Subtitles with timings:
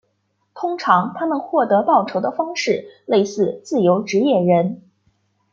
[0.55, 4.81] 通常他们获得报酬的方式类似自由职业人。